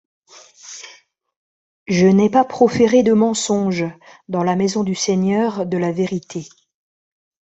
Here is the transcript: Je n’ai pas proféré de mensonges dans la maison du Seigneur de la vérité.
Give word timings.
Je 1.85 2.07
n’ai 2.07 2.31
pas 2.31 2.43
proféré 2.43 3.03
de 3.03 3.13
mensonges 3.13 3.85
dans 4.29 4.41
la 4.43 4.55
maison 4.55 4.83
du 4.83 4.95
Seigneur 4.95 5.67
de 5.67 5.77
la 5.77 5.91
vérité. 5.91 6.47